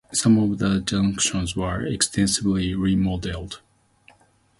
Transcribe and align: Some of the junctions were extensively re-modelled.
Some 0.13 0.39
of 0.39 0.57
the 0.57 0.79
junctions 0.79 1.55
were 1.55 1.85
extensively 1.85 2.73
re-modelled. 2.73 3.61